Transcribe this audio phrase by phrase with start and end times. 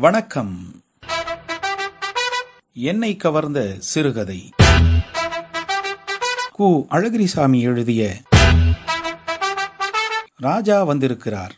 [0.00, 0.82] வணக்கம்.
[2.72, 4.52] என்னை கவர்ந்த சிறுகதை.
[6.58, 6.86] கு.
[6.90, 8.16] அழகிரிசாமி எழுதிய
[10.36, 11.54] ராஜா வந்திருக்கிறார்.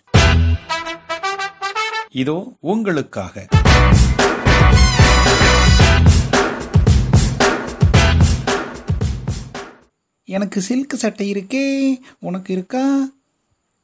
[2.10, 3.46] இதோ உங்களுக்காக.
[10.24, 12.98] எனக்கு சில்க் சட்டை இருக்கே உனக்கு இருக்கா?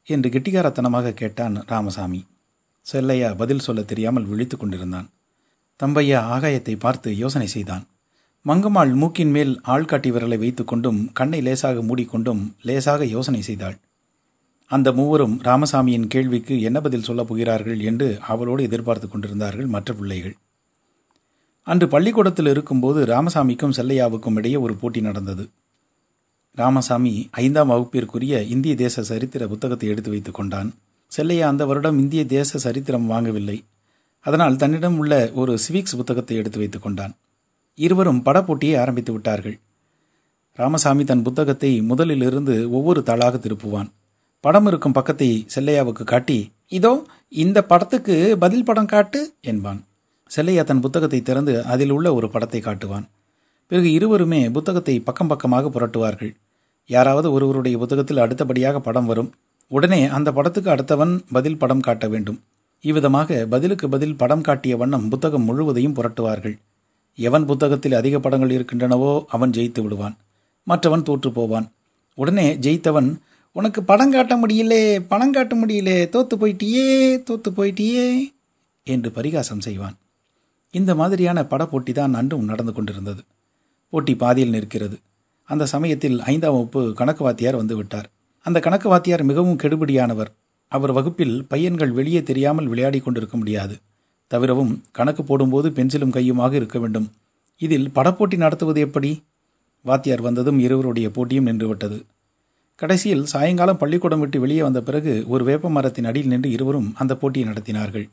[0.05, 2.25] என்று கெட்டிகாரத்தனமாக கேட்டான் ராமசாமி.
[2.91, 5.09] செல்லையா பதில் சொல்ல தெரியாமல் விழித்து கொண்டிருந்தான்.
[5.83, 7.87] தம்பையா ஆகாயத்தை பார்த்து யோசனை செய்தான்.
[8.45, 13.77] மங்கம்மாள் மூக்கின் மேல் ஆள்காட்டி விரலை வைத்துக்கொண்டும் கண்ணை லேசாக மூடிக்கொண்டும் லேசாக யோசனை செய்தாள்.
[14.71, 20.35] அந்த மூவரும் ராமசாமியின் கேள்விக்கு என்ன பதில் சொல்லப் போகிறார்கள் என்று அவளோடு எதிர்பார்த்து கொண்டிருந்தார்கள் மற்ற பிள்ளைகள்.
[21.67, 25.49] அன்று பள்ளிக்கூடத்தில் இருக்கும்போது ராமசாமிக்கும் செல்லையாவுக்கும் இடையே ஒரு போட்டி நடந்தது.
[26.57, 30.73] ராமசாமி ஐந்தாம் வகுப்பிற்குரிய இந்திய தேச சரித்திர புத்தகத்தை எடுத்து வைத்துக் கொண்டான்.
[31.11, 33.57] செல்லையா அந்த வருடம் இந்திய தேச சரித்திரம் வாங்கவில்லை.
[34.25, 37.13] அதனால் தன்னிடம் உள்ள ஒரு சிவிக்ஸ் புத்தகத்தை எடுத்து வைத்துக் கொண்டான்.
[37.77, 39.57] இருவரும் படப்போட்டியை ஆரம்பித்து விட்டார்கள்.
[40.59, 43.89] ராமசாமி தன் புத்தகத்தை முதலிலிருந்து ஒவ்வொரு தாளாக திருப்புவான்.
[44.43, 46.37] படம் இருக்கும் பக்கத்தை செல்லையாவுக்கு காட்டி
[46.77, 46.91] இதோ
[47.33, 49.79] இந்த படத்துக்கு பதில் படம் காட்டு என்பான்.
[50.31, 53.05] செல்லையா தன் புத்தகத்தை திறந்து அதில் உள்ள ஒரு படத்தை காட்டுவான்.
[53.71, 56.33] பிறகு இருவருமே புத்தகத்தை பக்கம் பக்கமாக புரட்டுவார்கள்.
[56.89, 59.31] யாராவது ஒருவருடைய புத்தகத்தில் அடுத்தபடியாக படம் வரும்.
[59.71, 62.39] உடனே அந்த படத்துக்கு அடுத்தவன் பதில் படம் காட்ட வேண்டும்.
[62.81, 66.55] இவ்விதமாக பதிலுக்கு பதில் படம் காட்டிய வண்ணம் புத்தகம் முழுவதையும் புரட்டுவார்கள்.
[67.15, 70.17] எவன் புத்தகத்தில் அதிக படங்கள் இருக்கின்றனவோ அவன் ஜெயித்து விடுவான்.
[70.63, 71.67] மற்றவன் தோற்று போவான்.
[72.13, 73.09] உடனே ஜெயித்தவன்
[73.51, 76.87] உனக்கு படம் காட்ட முடியலே பணம் காட்ட முடியலே தோத்து போயிட்டியே
[77.29, 78.33] தோத்து போயிட்டியே
[78.83, 79.95] என்று பரிகாசம் செய்வான்.
[80.71, 83.21] இந்த மாதிரியான படப்போட்டி தான் அன்றும் நடந்து கொண்டிருந்தது.
[83.89, 84.97] போட்டி பாதியில் நிற்கிறது.
[85.43, 88.07] அந்த சமயத்தில் ஐந்தாம் வகுப்பு கணக்கு வாத்தியார் வந்து விட்டார்.
[88.47, 90.29] அந்த கணக்கு வாத்தியார் மிகவும் கெடுபிடியானவர்.
[90.71, 93.75] அவர் வகுப்பில் பையன்கள் வெளியே தெரியாமல் விளையாடி கொண்டிருக்க முடியாது.
[94.31, 97.07] தவிரவும் கணக்கு போடும்போது பென்சிலும் கையுமாக இருக்க வேண்டும்.
[97.61, 99.11] இதில் படப்போட்டி நடத்துவது எப்படி?
[99.85, 101.97] வாத்தியார் வந்ததும் இருவருடைய போட்டியும் நின்றுவிட்டது.
[102.75, 107.45] கடைசியில் சாயங்காலம் பள்ளிக்கூடம் விட்டு வெளியே வந்த பிறகு ஒரு வேப்ப மரத்தின் அடியில் நின்று இருவரும் அந்த போட்டியை
[107.49, 108.05] நடத்தினார்கள்.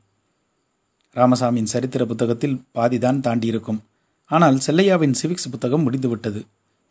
[1.16, 3.80] ராமசாமியின் சரித்திர புத்தகத்தில் பாதிதான் தாண்டியிருக்கும்.
[4.30, 6.42] ஆனால் செல்லையாவின் சிவிக்ஸ் புத்தகம் முடிந்துவிட்டது.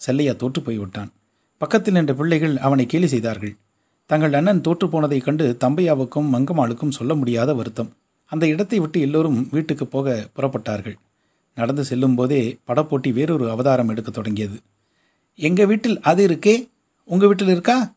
[0.01, 1.11] செல்லையா தோற்று போய்விட்டான்.
[1.63, 3.55] பக்கத்தில் நின்ற பிள்ளைகள் அவனை கேலி செய்தார்கள்.
[4.05, 7.95] தங்கள் அண்ணன் தோற்றுப்போனதைக் கண்டு தம்பையாவுக்கும் மங்கம்மாளுக்கும் சொல்ல முடியாத வருத்தம்.
[8.25, 10.93] அந்த இடத்தை விட்டு எல்லோரும் வீட்டுக்கு போக புறப்பட்டார்கள்.
[11.55, 14.59] நடந்து செல்லும் போதே படப்போட்டி வேறொரு அவதாரம் எடுக்க தொடங்கியது.
[15.35, 16.69] எங்க வீட்டில் அது இருக்கே?
[17.03, 17.93] உங்க வீட்டில் இருக்கா?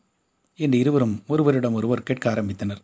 [0.55, 2.81] என்று இருவரும் ஒருவரிடம் ஒருவர் கேட்க ஆரம்பித்தனர்.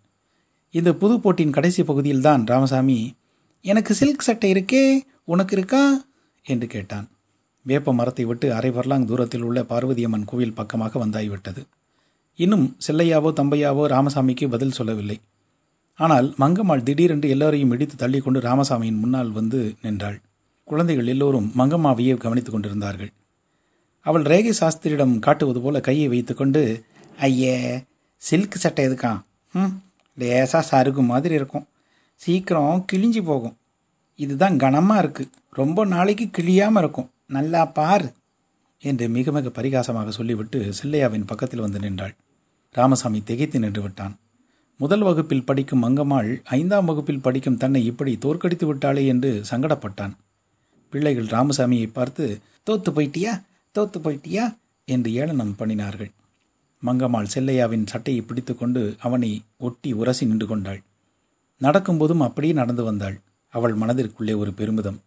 [0.72, 3.14] இந்த புது போட்டியின் கடைசி பகுதியில்தான் ராமசாமி.
[3.62, 5.00] எனக்கு சில்க் சட்டை இருக்கே?
[5.24, 6.06] உனக்கு இருக்கா?
[6.44, 7.08] என்று கேட்டான்.
[7.66, 11.62] வேப்ப மரத்தை விட்டு அரை வரலாங் தூரத்தில் உள்ள பார்வதியம்மன் கோவில் பக்கமாக வந்தாய்விட்டது.
[12.40, 15.18] இன்னும் செல்லையாவோ தம்பையாவோ ராமசாமிக்கு பதில் சொல்லவில்லை.
[16.00, 20.18] ஆனால் மங்கம்மாள் திடீரென்று எல்லோரையும் இடித்து தள்ளிக்கொண்டு ராமசாமியின் முன்னால் வந்து நின்றாள்.
[20.64, 23.12] குழந்தைகள் எல்லோரும் மங்கம்மாவையே கவனித்துக் கொண்டிருந்தார்கள்.
[24.06, 26.62] அவள் ரேகை சாஸ்திரியிடம் காட்டுவது போல கையை வைத்துக்கொண்டு
[27.20, 27.56] ஐயே
[28.22, 29.20] சில்க் சட்டை எதுக்கான்
[29.54, 29.74] ம்
[30.18, 31.66] லேசாக சருகு மாதிரி இருக்கும்.
[32.22, 33.56] சீக்கிரம் கிழிஞ்சு போகும்.
[34.20, 37.10] இதுதான் கனமாக இருக்குது ரொம்ப நாளைக்கு கிழியாமல் இருக்கும்.
[37.28, 38.14] நல்லா பார்
[38.80, 42.16] என்று மிக மிக பரிகாசமாக சொல்லிவிட்டு செல்லையாவின் பக்கத்தில் வந்து நின்றாள்.
[42.72, 44.18] ராமசாமி திகைத்து நின்று விட்டான்.
[44.78, 50.14] முதல் வகுப்பில் படிக்கும் மங்கம்மாள் ஐந்தாம் வகுப்பில் படிக்கும் தன்னை இப்படி தோற்கடித்து விட்டாளே என்று சங்கடப்பட்டான்.
[50.90, 53.44] பிள்ளைகள் ராமசாமியை பார்த்து தோத்து போயிட்டியா?
[53.78, 54.56] தோத்து போயிட்டியா?
[54.86, 56.12] என்று ஏளனம் பண்ணினார்கள்.
[56.86, 60.82] மங்கம்மாள் செல்லையாவின் சட்டையை பிடித்துக்கொண்டு அவனை ஒட்டி உரசி நின்று கொண்டாள்.
[61.62, 63.20] நடக்கும்போதும் அப்படியே நடந்து வந்தாள்.
[63.50, 65.00] அவள் மனதிற்குள்ளே ஒரு பெருமிதம்.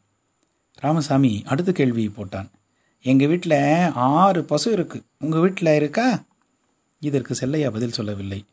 [0.81, 2.49] ராமசாமி அடுத்த கேள்வியை போட்டான்.
[3.03, 5.03] எங்கள் வீட்டில் ஆறு பசு இருக்கு.
[5.19, 6.23] உங்கள் வீட்டில் இருக்கா?
[7.01, 8.45] இதற்கு செல்லையா பதில் சொல்லவில்லை.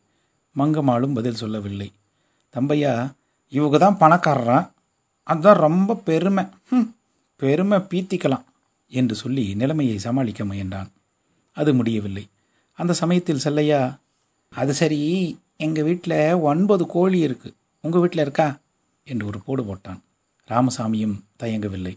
[0.58, 1.92] மங்கம்மாளும் பதில் சொல்லவில்லை.
[2.54, 3.12] தம்பையா
[3.48, 4.70] இவங்க தான் பணக்காரரான்
[5.22, 6.44] அதுதான் ரொம்ப பெருமை.
[6.70, 6.94] ம்
[7.36, 8.44] பெருமை பீத்திக்கலாம்
[8.88, 10.88] என்று சொல்லி நிலைமையை சமாளிக்க முயன்றான்.
[11.52, 12.28] அது முடியவில்லை.
[12.72, 13.98] அந்த சமயத்தில் செல்லையா
[14.50, 17.52] அது சரி எங்கள் வீட்டில் ஒன்பது கோழி இருக்கு.
[17.80, 18.56] உங்கள் வீட்டில் இருக்கா?
[19.04, 20.00] என்று ஒரு போடு போட்டான்.
[20.48, 21.96] ராமசாமியும் தயங்கவில்லை.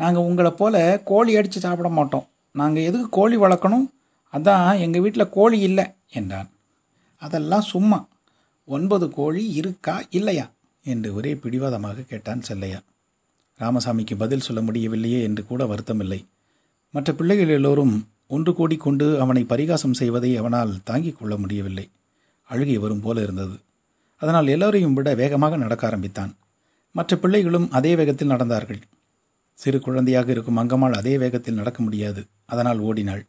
[0.00, 2.26] நாங்கள் உங்களை போல கோழி அடித்து சாப்பிட மாட்டோம்.
[2.52, 3.90] நாங்கள் எதுக்கு கோழி வளர்க்கணும்?
[4.32, 6.48] அதான் எங்கள் வீட்டில் கோழி இல்லை என்றான்.
[7.18, 8.08] அதெல்லாம் சும்மா.
[8.64, 10.50] ஒன்பது கோழி இருக்கா இல்லையா?
[10.84, 12.80] என்று ஒரே பிடிவாதமாக கேட்டான் செல்லையா.
[13.60, 16.24] ராமசாமிக்கு பதில் சொல்ல முடியவில்லையே என்று கூட வருத்தமில்லை.
[16.90, 21.88] மற்ற பிள்ளைகள் எல்லோரும் ஒன்று கூடிக்கொண்டு அவனை பரிகாசம் செய்வதை அவனால் தாங்கிக் கொள்ள முடியவில்லை.
[22.44, 23.56] அழுகை வரும் போல இருந்தது.
[24.16, 26.36] அதனால் எல்லோரையும் விட வேகமாக நடக்க ஆரம்பித்தான்.
[26.92, 28.80] மற்ற பிள்ளைகளும் அதே வேகத்தில் நடந்தார்கள்.
[29.62, 32.20] சிறு குழந்தையாக இருக்கும் அங்கம்மாள் அதே வேகத்தில் நடக்க முடியாது.
[32.46, 33.22] அதனால் ஓடினாள்.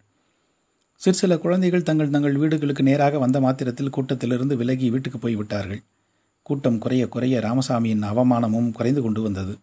[1.01, 5.81] சிறு சில குழந்தைகள் தங்கள் தங்கள் வீடுகளுக்கு நேராக வந்த மாத்திரத்தில் கூட்டத்திலிருந்து விலகி வீட்டுக்கு போய்விட்டார்கள்
[6.45, 9.53] கூட்டம் குறைய குறைய ராமசாமியின் அவமானமும் குறைந்து கொண்டு வந்தது.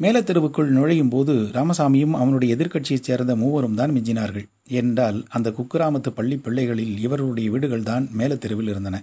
[0.00, 4.46] மேலத்தெருவுக்குள் நுழையும் போது ராமசாமியும் அவனுடைய எதிர்க்கட்சியைச் சேர்ந்த மூவரும் தான் மிஞ்சினார்கள்.
[4.78, 8.98] என்றால் அந்த குக்கிராமத்து பள்ளி பிள்ளைகளில் இவர்களுடைய வீடுகள் தான் மேலத்தெருவில் இருந்தன.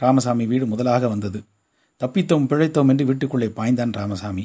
[0.00, 1.40] ராமசாமி வீடு முதலாக வந்தது.
[2.00, 4.44] தப்பித்தோம் பிழைத்தோம் என்று வீட்டுக்குள்ளே பாய்ந்தான் ராமசாமி.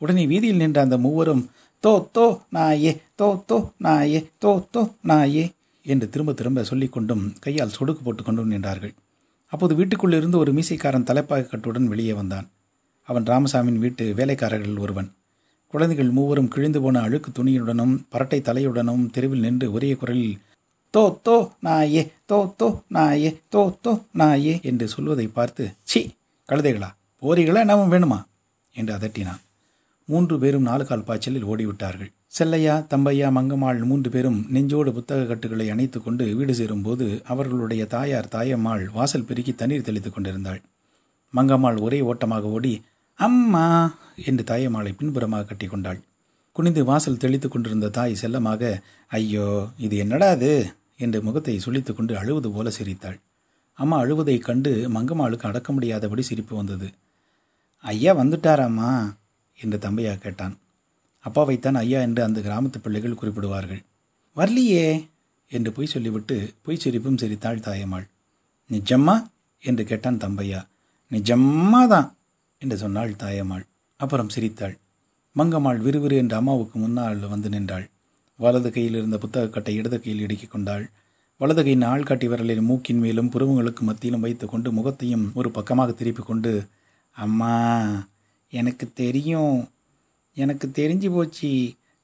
[0.00, 1.42] உடனே வீதியில் நின்ற அந்த மூவரும்
[1.84, 5.44] தோ தோ நாயே தோ தோ நாயே தோ தோ நாயே
[5.86, 8.94] என்று திரும்ப திரும்ப சொல்லிக்கொண்டும் கையால் சொடுக்கு போட்டுக்கொண்டும் நின்றார்கள்.
[9.52, 12.46] அப்போது வீட்டுக்குள் இருந்து ஒரு மீசைக்காரன் தலைப்பாக கட்டுடன் வெளியே வந்தான்.
[13.08, 15.10] அவன் ராமசாமியின் வீட்டு வேலைக்காரர்கள் ஒருவன்.
[15.74, 20.36] குழந்தைகள் மூவரும் கிழிந்து போன அழுக்கு துணியுடனும் பரட்டை தலையுடனும் தெருவில் நின்று ஒரே குரலில்
[20.94, 22.02] தோ தோ நாயே
[22.32, 26.02] தோ தோ நாயே தோ தோ நாயே என்று சொல்வதை பார்த்து சி
[26.48, 26.90] கழுதைகளா
[27.22, 28.20] போரிகளா என்னவும் வேணுமா?
[28.76, 29.42] என்று அதட்டினான்.
[30.08, 32.10] மூன்று பேரும் நாலு கால் பாய்ச்சலில் ஓடிவிட்டார்கள்.
[32.32, 38.84] செல்லையா தம்பையா மங்கம்மாள் மூன்று பேரும் நெஞ்சோடு புத்தக கட்டுகளை அணைத்து கொண்டு வீடு சேரும்போது அவர்களுடைய தாயார் தாயம்மாள்
[38.92, 40.60] வாசல் பெருக்கி தண்ணீர் தெளித்துக் கொண்டிருந்தாள்.
[41.34, 42.74] மங்கம்மாள் ஒரே ஓட்டமாக ஓடி
[43.18, 43.66] அம்மா!
[44.24, 46.00] என்று தாயம்மாளை பின்புறமாக கட்டி கொண்டாள்.
[46.56, 48.62] குனிந்து வாசல் தெளித்துக் கொண்டிருந்த தாய் செல்லமாக
[49.10, 49.46] ஐயோ
[49.76, 50.50] இது என்னடா அது
[50.96, 53.18] என்று முகத்தை சுழித்துக் கொண்டு அழுவது போல சிரித்தாள்.
[53.78, 56.88] அம்மா அழுவதைக் கண்டு மங்கம்மாளுக்கு அடக்க முடியாதபடி சிரிப்பு வந்தது.
[57.84, 58.90] ஐயா வந்துட்டாராம்மா.
[59.60, 60.58] என்று தம்பையா கேட்டான்.
[61.24, 63.82] அப்பாவைத்தான் ஐயா என்று அந்த கிராமத்து பிள்ளைகள் குறிப்பிடுவார்கள்.
[64.36, 65.08] வரலியே
[65.48, 68.06] என்று பொய் சொல்லிவிட்டு பொய் சிரிப்பும் சிரித்தாள் தாயம்மாள்.
[68.70, 69.26] நிஜம்மா?
[69.62, 70.66] என்று கேட்டான் தம்பையா.
[71.10, 72.16] நிஜம்மா தான்
[72.58, 73.64] என்று சொன்னாள் தாயம்மாள்.
[73.96, 74.78] அப்புறம் சிரித்தாள்.
[75.36, 77.90] மங்கம்மாள் விறுவிறு என்று அம்மாவுக்கு முன்னால் வந்து நின்றாள்.
[78.36, 80.90] வலது கையில் இருந்த புத்தகக்கட்டை இடது கையில் இடுக்கிக் கொண்டாள்.
[81.36, 86.66] வலது கையின் ஆள்காட்டி விரலின் மூக்கின் மேலும் புருவங்களுக்கு மத்தியிலும் வைத்துக்கொண்டு முகத்தையும் ஒரு பக்கமாக திருப்பிக் கொண்டு
[87.10, 87.52] அம்மா
[88.54, 89.56] எனக்கு தெரியும்.
[90.36, 91.50] எனக்கு தெரிஞ்சு போச்சு.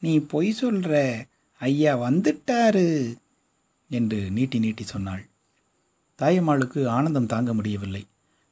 [0.03, 0.95] நீ பொய் சொல்கிற
[1.61, 2.87] ஐயா வந்துட்டாரு.
[3.91, 5.23] என்று நீட்டி நீட்டி சொன்னாள்.
[6.19, 8.03] தாயம்மாளுக்கு ஆனந்தம் தாங்க முடியவில்லை.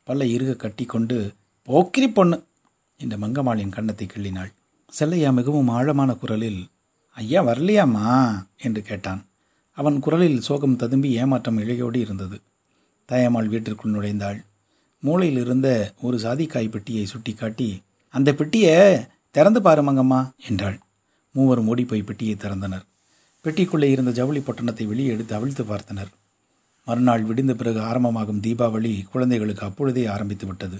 [0.07, 1.17] பல்ல இறுக கட்டி கொண்டு
[1.69, 2.37] போக்கிரி பொண்ணு!
[3.01, 4.53] என்று மங்கம்மாளின் கன்னத்தை கிள்ளினாள்.
[4.93, 6.61] செல்லையா மிகவும் ஆழமான குரலில்
[7.17, 8.07] ஐயா வரலையாம்மா?
[8.63, 9.21] என்று கேட்டான்.
[9.79, 12.37] அவன் குரலில் சோகம் ததும்பி ஏமாற்றம் இழையோடு இருந்தது.
[13.09, 14.39] தாயம்மாள் வீட்டிற்குள் நுழைந்தாள்.
[15.03, 15.69] மூளையில் இருந்த
[16.01, 17.69] ஒரு சாதிக்காய் பெட்டியை சுட்டிக்காட்டி
[18.15, 18.77] அந்த பெட்டியை
[19.31, 20.79] திறந்து பாரு மங்கம்மா என்றாள்.
[21.33, 22.85] மூவரும் ஓடிப்போய் பெட்டியை திறந்தனர்.
[23.45, 26.11] பெட்டிக்குள்ளே இருந்த ஜவுளி பொட்டணத்தை வெளியே எடுத்து அவிழ்த்து பார்த்தனர்.
[26.85, 30.79] மறுநாள் விடிந்த பிறகு ஆரம்பமாகும் தீபாவளி குழந்தைகளுக்கு அப்பொழுதே ஆரம்பித்து விட்டது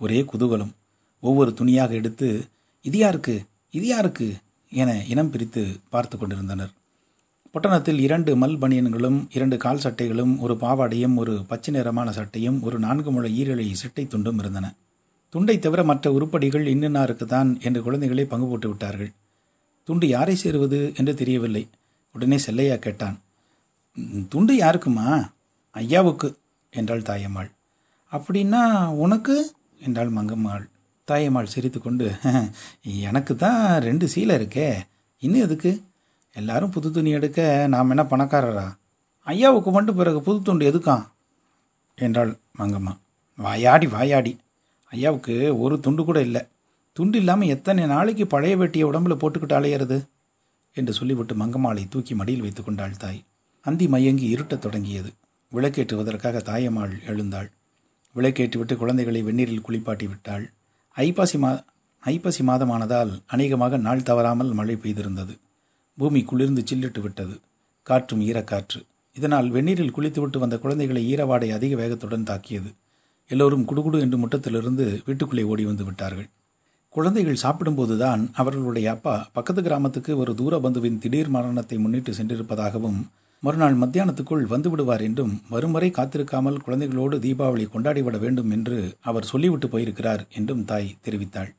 [0.00, 0.72] ஒரே குதூகலம்.
[1.20, 2.28] ஒவ்வொரு துணியாக எடுத்து
[2.84, 3.44] இது யாருக்கு?
[3.70, 4.36] இது யாருக்கு?
[4.70, 6.70] என இனம் பிரித்து பார்த்து கொண்டிருந்தனர்.
[7.54, 13.12] பொட்டணத்தில் இரண்டு மல் பனியன்களும் இரண்டு கால் சட்டைகளும் ஒரு பாவாடையும் ஒரு பச்சை நிறமான சட்டையும் ஒரு நான்கு
[13.12, 14.72] முழ ஈரலை சிட்டை துண்டும் இருந்தன.
[15.28, 19.12] துண்டை தவிர மற்ற உருப்படிகள் இன்னின்னாருக்கு தான் என்று குழந்தைகளை பங்கு போட்டு விட்டார்கள்.
[19.84, 21.68] துண்டு யாரை சேருவது என்று தெரியவில்லை.
[22.12, 23.20] உடனே செல்லையா கேட்டான்.
[24.28, 25.30] துண்டு யாருக்குமா?
[25.70, 26.34] ஐயாவுக்கு
[26.70, 27.50] என்றாள் தாயம்மாள்.
[28.12, 29.52] அப்படின்னா உனக்கு?
[29.80, 30.64] என்றாள் மங்கம்மாள்.
[31.06, 32.14] தாயம்மாள் சிரித்து கொண்டு
[32.82, 34.78] எனக்கு தான் ரெண்டு சீலை இருக்கே.
[35.18, 35.82] இன்னும் எதுக்கு?
[36.32, 38.76] எல்லாரும் புது துணி எடுக்க நாம் என்ன பணக்காரரா?
[39.24, 41.08] ஐயாவுக்கு மட்டும் பிறகு புது துண்டு எதுக்கான்?
[41.96, 42.96] என்றாள் மங்கம்மா.
[43.36, 44.38] வாயாடி வாயாடி.
[44.90, 46.42] ஐயாவுக்கு ஒரு துண்டு கூட இல்லை.
[46.92, 50.06] துண்டு இல்லாமல் எத்தனை நாளைக்கு பழைய வேட்டியை உடம்புல போட்டுக்கிட்டு அலையிறது?
[50.74, 53.24] என்று சொல்லிவிட்டு மங்கம்மாளை தூக்கி மடியில் வைத்து கொண்டாள் தாய்.
[53.60, 55.12] அந்தி மயங்கி இருட்டத் தொடங்கியது.
[55.52, 57.50] விளக்கேற்றுவதற்காக தாயம்மாள் எழுந்தாள்.
[58.14, 60.52] விளக்கேற்றிவிட்டு குழந்தைகளை வெந்நீரில் குளிப்பாட்டி விட்டாள்.
[60.96, 61.64] ஐப்பாசி மா
[62.00, 65.38] ஐப்பசி மாதமானதால் அநேகமாக நாள் தவறாமல் மழை பெய்திருந்தது.
[65.96, 67.40] பூமி குளிர்ந்து சில்லிட்டு விட்டது.
[67.82, 68.82] காற்றும் ஈரக்காற்று
[69.14, 72.70] இதனால் வெந்நீரில் குளித்துவிட்டு வந்த குழந்தைகளை ஈரவாடை அதிக வேகத்துடன் தாக்கியது.
[73.30, 76.28] எல்லோரும் குடுகுடு என்று முட்டத்திலிருந்து வீட்டுக்குள்ளே ஓடி வந்து விட்டார்கள்.
[76.94, 82.98] குழந்தைகள் சாப்பிடும்போதுதான் அவர்களுடைய அப்பா பக்கத்து கிராமத்துக்கு ஒரு தூர பந்துவின் திடீர் மரணத்தை முன்னிட்டு சென்றிருப்பதாகவும்
[83.42, 89.68] மறுநாள் மத்தியானத்துக்குள் வந்து விடுவார் என்றும் வரும் வரை காத்திருக்காமல் குழந்தைகளோடு தீபாவளி கொண்டாடிவிட வேண்டும் என்று அவர் சொல்லிவிட்டு
[89.68, 91.50] போயிருக்கிறார் என்றும் தாய் தெரிவித்தாள்.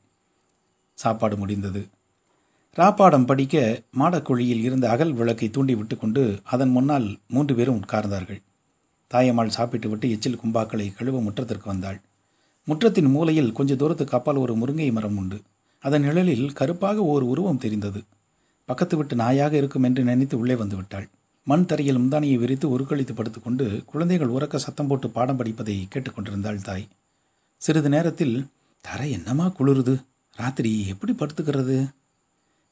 [0.98, 1.82] சாப்பாடு முடிந்தது.
[2.76, 3.56] ராப்பாடம் படிக்க
[3.98, 8.40] மாடக்குழியில் இருந்த அகல் விளக்கை தூண்டி விட்டு கொண்டு அதன் முன்னால் மூன்று பேரும் உட்கார்ந்தார்கள்.
[9.14, 12.00] தாயம்மாள் சாப்பிட்டு விட்டு எச்சில் கும்பாக்களை கழுவ முற்றத்திற்கு வந்தாள்.
[12.66, 15.40] முற்றத்தின் மூலையில் கொஞ்ச தூரத்துக்கு அப்பால் ஒரு முருங்கை மரம் உண்டு.
[15.78, 18.02] அதன் நிழலில் கருப்பாக ஓர் உருவம் தெரிந்தது.
[18.64, 21.08] பக்கத்து விட்டு நாயாக இருக்கும் என்று நினைத்து உள்ளே வந்து விட்டாள்.
[21.44, 26.88] மண் தரையில் முந்தானியை விரித்து உருக்களித்து படுத்துக்கொண்டு குழந்தைகள் உறக்க சத்தம் போட்டு பாடம் படிப்பதை கேட்டுக்கொண்டிருந்தாள் தாய்.
[27.56, 28.46] சிறிது நேரத்தில்
[28.80, 30.02] தரை என்னமா குளிருது?
[30.36, 31.88] ராத்திரி எப்படி படுத்துக்கிறது?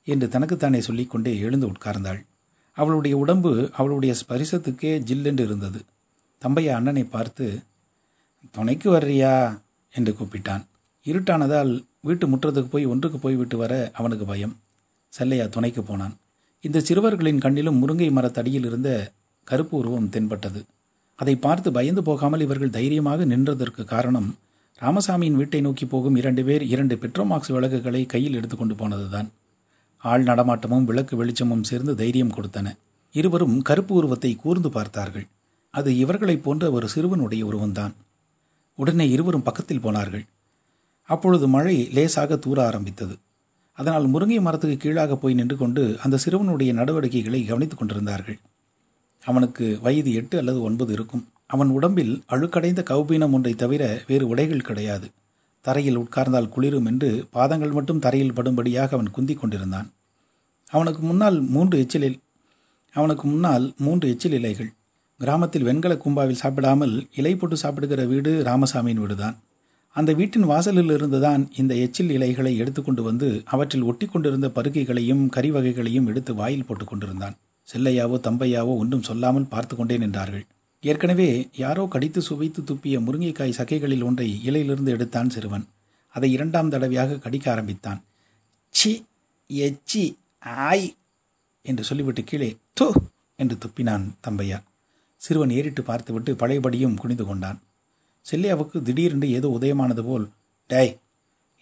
[0.05, 2.27] என்று தனக்குத்தானே சொல்லிக்கொண்டே எழுந்து உட்கார்ந்தாள்.
[2.73, 5.83] அவளுடைய உடம்பு அவளுடைய ஸ்பரிசத்துக்கே ஜில்லென்று இருந்தது.
[6.45, 7.63] தம்பையா அண்ணனை பார்த்து
[8.51, 9.61] துணைக்கு வர்றியா?
[9.93, 10.65] என்று கூப்பிட்டான்.
[11.05, 14.57] இருட்டானதால் வீட்டு முற்றத்துக்கு போய் ஒன்றுக்கு போய்விட்டு வர அவனுக்கு பயம்.
[15.13, 16.17] செல்லையா துணைக்கு போனான்.
[16.61, 19.13] இந்த சிறுவர்களின் கண்ணிலும் முருங்கை மரத்தடியில் இருந்த
[19.45, 20.65] கருப்பு உருவம் தென்பட்டது.
[21.17, 24.37] அதை பார்த்து பயந்து போகாமல் இவர்கள் தைரியமாக நின்றதற்கு காரணம்
[24.81, 29.29] ராமசாமியின் வீட்டை நோக்கி போகும் இரண்டு பேர் இரண்டு பெட்ரோமாக்ஸ் விளக்குகளை கையில் எடுத்துக்கொண்டு போனதுதான்.
[29.99, 32.77] ஆள் நடமாட்டமும் விளக்கு வெளிச்சமும் சேர்ந்து தைரியம் கொடுத்தன.
[33.13, 35.27] இருவரும் கருப்பு உருவத்தை கூர்ந்து பார்த்தார்கள்.
[35.71, 37.93] அது இவர்களைப் போன்ற ஒரு சிறுவனுடைய உருவம்தான்.
[38.75, 40.25] உடனே இருவரும் பக்கத்தில் போனார்கள்.
[41.03, 43.17] அப்பொழுது மழை லேசாக தூர ஆரம்பித்தது.
[43.73, 48.39] அதனால் முருங்கை மரத்துக்கு கீழாக போய் நின்று கொண்டு அந்த சிறுவனுடைய நடவடிக்கைகளை கவனித்துக் கொண்டிருந்தார்கள்.
[49.25, 51.29] அவனுக்கு வயது எட்டு அல்லது ஒன்பது இருக்கும்.
[51.47, 55.09] அவன் உடம்பில் அழுக்கடைந்த கௌபீனம் ஒன்றை தவிர வேறு உடைகள் கிடையாது.
[55.61, 59.91] தரையில் உட்கார்ந்தால் குளிரும் என்று பாதங்கள் மட்டும் தரையில் படும்படியாக அவன் குந்தி கொண்டிருந்தான்.
[60.69, 62.19] அவனுக்கு முன்னால் மூன்று எச்சிலில்
[62.93, 64.73] அவனுக்கு முன்னால் மூன்று எச்சில் இலைகள்
[65.21, 69.37] கிராமத்தில் வெண்கல கும்பாவில் சாப்பிடாமல் இலை போட்டு சாப்பிடுகிற வீடு ராமசாமியின் வீடுதான்.
[69.97, 76.07] அந்த வீட்டின் வாசலில் இருந்துதான் இந்த எச்சில் இலைகளை எடுத்துக்கொண்டு வந்து அவற்றில் ஒட்டி கொண்டிருந்த பருக்கைகளையும் கறி வகைகளையும்
[76.07, 77.35] எடுத்து வாயில் போட்டு கொண்டிருந்தான்.
[77.69, 80.45] செல்லையாவோ தம்பையாவோ ஒன்றும் சொல்லாமல் பார்த்து கொண்டே நின்றார்கள்.
[80.83, 85.67] ஏற்கனவே யாரோ கடித்து சுவைத்து துப்பிய முருங்கைக்காய் சக்கைகளில் ஒன்றை இலையிலிருந்து எடுத்தான் சிறுவன்.
[86.15, 88.01] அதை இரண்டாம் தடவையாக கடிக்க ஆரம்பித்தான்.
[88.75, 88.93] சி
[89.51, 90.05] எச்சி
[90.69, 90.89] ஆய்
[91.65, 92.89] என்று சொல்லிவிட்டு கீழே தூ
[93.37, 94.59] என்று துப்பினான் தம்பையா
[95.23, 97.59] சிறுவன் ஏறிட்டு பார்த்துவிட்டு பழையபடியும் குனிந்து கொண்டான்.
[98.27, 100.27] செல்லியாவுக்கு திடீரென்று ஏதோ உதயமானது போல்
[100.71, 100.93] டேய்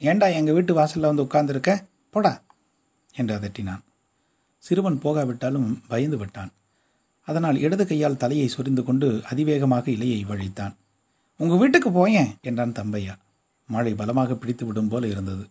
[0.02, 1.72] ஏண்டா எங்கள் வீட்டு வாசலில் வந்து உட்கார்ந்துருக்க?
[2.10, 2.32] போடா
[3.14, 3.82] என்று அதட்டினான்.
[4.64, 6.50] சிறுவன் போகாவிட்டாலும் பயந்து விட்டான்.
[7.28, 10.75] அதனால் இடது கையால் தலையை சொரிந்து கொண்டு அதிவேகமாக இலையை வழித்தான்.
[11.40, 13.14] உங்கள் வீட்டுக்கு போயேன் என்றான் தம்பையா.
[13.68, 15.44] மழை பலமாக பிடித்து விடும் போல இருந்தது.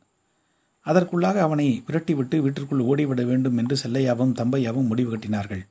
[0.86, 5.64] அதற்குள்ளாக அவனை விரட்டிவிட்டு வீட்டிற்குள் ஓடிவிட வேண்டும் என்று செல்லையாவும் தம்பையாவும் முடிவு கட்டினார்கள்.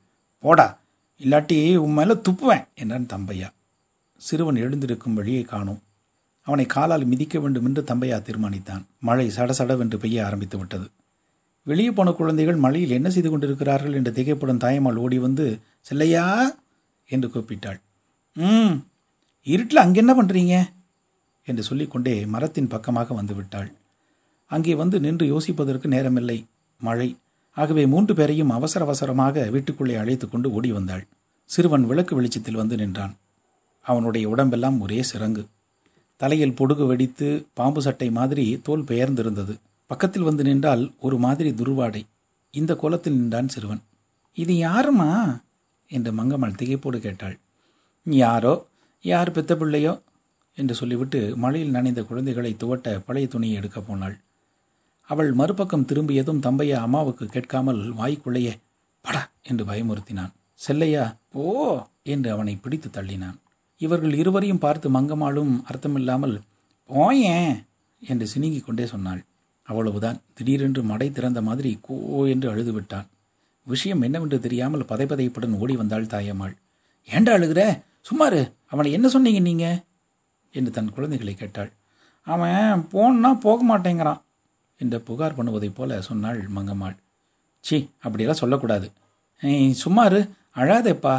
[0.43, 0.67] போடா
[1.19, 3.49] இல்லாட்டி உன் மேலே துப்புவேன் என்றான் தம்பையா.
[4.17, 5.81] சிறுவன் எழுந்திருக்கும் வழியை காணோம்.
[6.41, 8.83] அவனை காலால் மிதிக்க வேண்டும் என்று தம்பையா தீர்மானித்தான்.
[8.99, 10.91] மழை சடசடவென்று பெய்ய ஆரம்பித்து விட்டது.
[11.63, 16.25] வெளியே போன குழந்தைகள் மழையில் என்ன செய்து கொண்டிருக்கிறார்கள் என்று திகைப்படும் தாயம்மாள் ஓடி வந்து செல்லையா?
[17.09, 17.79] என்று கூப்பிட்டாள்.
[18.35, 18.75] ம்
[19.47, 20.55] இருட்டில் அங்கே என்ன பண்ணுறீங்க
[21.43, 23.71] என்று சொல்லிக்கொண்டே மரத்தின் பக்கமாக வந்து விட்டாள்.
[24.45, 26.45] அங்கே வந்து நின்று யோசிப்பதற்கு நேரமில்லை.
[26.77, 27.15] மழை
[27.55, 31.07] ஆகவே மூன்று பேரையும் அவசர அவசரமாக வீட்டுக்குள்ளே அழைத்து கொண்டு ஓடி வந்தாள்.
[31.45, 33.15] சிறுவன் விளக்கு வெளிச்சத்தில் வந்து நின்றான்.
[33.81, 35.45] அவனுடைய உடம்பெல்லாம் ஒரே சிறங்கு.
[36.17, 39.57] தலையில் பொடுகு வெடித்து பாம்பு சட்டை மாதிரி தோல் பெயர்ந்திருந்தது.
[39.87, 42.05] பக்கத்தில் வந்து நின்றால் ஒரு மாதிரி துருவாடை.
[42.51, 43.81] இந்த கோலத்தில் நின்றான் சிறுவன்.
[44.33, 45.41] இது யாருமா?
[45.87, 47.37] என்று மங்கம்மாள் திகைப்போடு கேட்டாள்.
[48.03, 48.65] யாரோ?
[49.01, 50.01] யார் பெத்த பிள்ளையோ?
[50.55, 54.17] என்று சொல்லிவிட்டு மழையில் நனைந்த குழந்தைகளை துவட்ட பழைய துணியை எடுக்கப் போனாள்.
[55.09, 58.53] அவள் மறுபக்கம் திரும்பியதும் தம்பையா அம்மாவுக்கு கேட்காமல் வாய்க்குள்ளேயே
[59.05, 60.31] படா என்று பயமுறுத்தினான்.
[60.67, 63.37] செல்லையா ஓ என்று அவனை பிடித்து தள்ளினான்.
[63.77, 66.35] இவர்கள் இருவரையும் பார்த்து மங்கம்மாளும் அர்த்தமில்லாமல்
[66.89, 67.65] போயேன்
[68.01, 69.21] என்று சினுங்கிக் கொண்டே சொன்னாள்.
[69.63, 70.21] அவ்வளவுதான்.
[70.33, 73.07] திடீரென்று மடை திறந்த மாதிரி கோ என்று அழுது விட்டான்
[73.67, 76.53] விஷயம் என்னவென்று தெரியாமல் பதைப்பதைப்புடன் ஓடி வந்தாள் தாயம்மாள்.
[77.09, 77.61] ஏண்டா அழுகிற?
[78.09, 79.83] சும்மாரு அவனை என்ன சொன்னீங்க நீங்க?
[80.51, 81.71] என்று தன் குழந்தைகளை கேட்டாள்.
[82.27, 84.21] அவன் போன்னா போக மாட்டேங்கிறான்.
[84.81, 86.97] என்று புகார் பண்ணுவதைப் போல சொன்னாள் மங்கம்மாள்.
[87.63, 88.87] சி அப்படியெல்லாம் சொல்லக்கூடாது.
[89.83, 90.19] சும்மாரு
[90.61, 91.15] அழாதேப்பா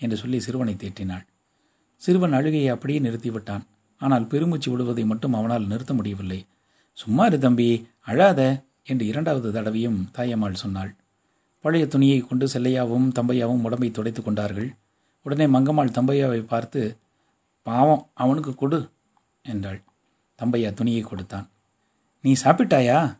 [0.00, 1.24] என்று சொல்லி சிறுவனை தேற்றினாள்.
[2.02, 3.64] சிறுவன் அழுகையை அப்படியே நிறுத்திவிட்டான்.
[4.00, 6.40] ஆனால் பெருமூச்சு விடுவதை மட்டும் அவனால் நிறுத்த முடியவில்லை.
[6.98, 7.68] சும்மாரு தம்பி
[8.10, 8.40] அழாத
[8.90, 10.92] என்று இரண்டாவது தடவையும் தாயம்மாள் சொன்னாள்.
[11.64, 14.70] பழைய துணியை கொண்டு செல்லையாவும் தம்பையாவும் உடம்பை துடைத்து கொண்டார்கள்.
[15.26, 16.82] உடனே மங்கம்மாள் தம்பையாவை பார்த்து
[17.66, 18.78] பாவம் அவனுக்கு கொடு
[19.44, 19.80] என்றாள்.
[20.38, 21.46] தம்பையா துணியை கொடுத்தான்.
[22.22, 23.18] நீ சாப்பிட்டாயா?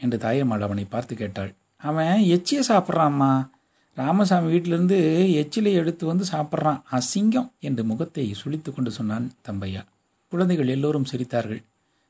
[0.00, 1.54] என்று தாயம்மாள் அவனை பார்த்து கேட்டாள்.
[1.76, 3.48] அவன் எச்சியை சாப்பிட்றாம்மா
[3.94, 4.98] ராமசாமி வீட்டிலிருந்து
[5.34, 6.82] எச்சிலை எடுத்து வந்து சாப்பிட்றான்.
[6.90, 9.84] அசிங்கம் என்று முகத்தை சுழித்து கொண்டு சொன்னான் தம்பையா.
[10.28, 11.64] குழந்தைகள் எல்லோரும் சிரித்தார்கள்.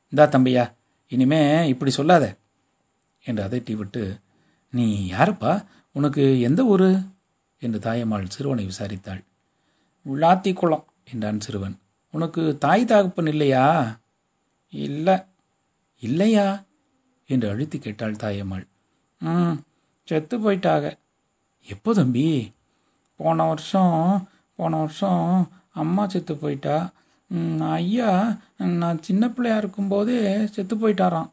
[0.09, 0.71] இந்தா தம்பையா
[1.07, 2.35] இனிமே இப்படி சொல்லாத
[3.23, 4.19] என்று அதட்டி விட்டு
[4.69, 5.65] நீ யாருப்பா?
[5.91, 6.89] உனக்கு எந்த ஊர்?
[7.59, 9.23] என்று தாயம்மாள் சிறுவனை விசாரித்தாள்.
[10.05, 11.79] உள்ளாத்தி குளம் என்றான் சிறுவன்.
[12.11, 13.97] உனக்கு தாய் தாகப்பன் இல்லையா?
[14.69, 15.15] இல்லை
[15.99, 16.47] இல்லையா?
[17.29, 18.65] என்று அழுத்தி கேட்டாள் தாயம்மாள்.
[19.19, 19.55] ம்
[20.03, 20.83] செத்து போயிட்டாக.
[21.67, 22.27] எப்போ தம்பி?
[23.17, 25.51] போன வருஷம் போன வருஷம்
[25.81, 26.77] அம்மா செத்து போயிட்டா?
[27.71, 28.11] ஐயா
[28.79, 31.29] நான் சின்ன பிள்ளையா இருக்கும்போதே செத்து போயிட்டாராம்.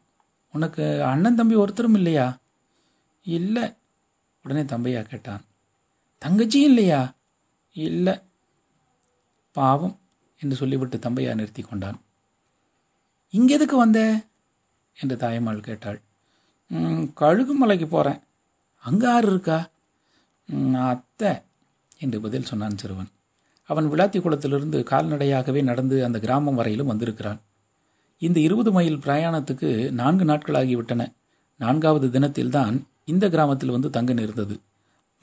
[0.53, 2.27] உனக்கு அண்ணன் தம்பி ஒருத்தரும் இல்லையா?
[3.25, 3.65] இல்லை
[4.43, 5.43] உடனே தம்பையா கேட்டான்.
[6.21, 7.01] தங்கச்சியும் இல்லையா?
[7.75, 8.15] இல்லை.
[9.55, 9.95] பாவம்
[10.41, 11.99] என்று சொல்லிவிட்டு தம்பையா நிறுத்தி கொண்டான்.
[13.33, 14.01] இங்கே எதுக்கு வந்த?
[15.01, 15.99] என்று தாயம்மாள் கேட்டாள்.
[17.21, 18.21] கழுகு மலைக்கு போகிறேன்
[18.83, 19.57] அங்கே ஆறு இருக்கா?
[20.89, 21.31] அத்தை
[22.03, 23.09] என்று பதில் சொன்னான் சிறுவன்.
[23.69, 27.39] அவன் விளாத்தி குளத்திலிருந்து கால்நடையாகவே நடந்து அந்த கிராமம் வரையிலும் வந்திருக்கிறான்.
[28.21, 31.01] இந்த இருபது மைல் பிரயாணத்துக்கு நான்கு நாட்களாகிவிட்டன.
[31.59, 32.75] நான்காவது தினத்தில்தான்
[33.13, 34.55] இந்த கிராமத்தில் வந்து தங்க நேர்ந்தது.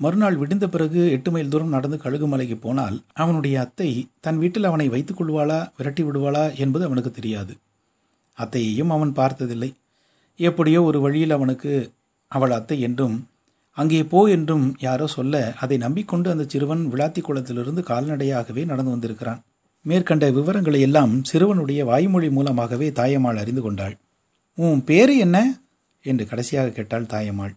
[0.01, 3.91] மறுநாள் விடிந்த பிறகு எட்டு மைல் தூரம் நடந்து கழுகுமலைக்கு போனால் அவனுடைய அத்தை
[4.27, 7.55] தன் வீட்டில் அவனை வைத்துக் கொள்வாளா விரட்டி விடுவாளா என்பது அவனுக்கு தெரியாது.
[8.39, 9.71] அத்தையையும் அவன் பார்த்ததில்லை.
[10.39, 11.73] எப்படியோ ஒரு வழியில் அவனுக்கு
[12.29, 13.17] அவள் அத்தை என்றும்
[13.77, 19.41] அங்கே போ என்றும் யாரோ சொல்ல அதை நம்பிக்கொண்டு அந்த சிறுவன் விளாத்தி குளத்திலிருந்து கால்நடையாகவே நடந்து வந்திருக்கிறான்.
[19.85, 23.95] மேற்கண்ட விவரங்களை எல்லாம் சிறுவனுடைய வாய்மொழி மூலமாகவே தாயம்மாள் அறிந்து கொண்டாள்.
[24.59, 25.39] உன் பேரு என்ன?
[26.05, 27.55] என்று கடைசியாக கேட்டாள் தாயம்மாள்.